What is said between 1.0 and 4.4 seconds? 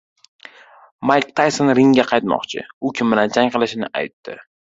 Mayk Tayson ringga qaytmoqchi. U kim bilan jang qilishini aytdi